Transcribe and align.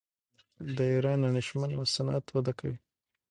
د 0.75 0.77
ایران 0.93 1.19
انیمیشن 1.29 1.61
صنعت 1.95 2.25
وده 2.31 2.53
کوي. 2.59 2.77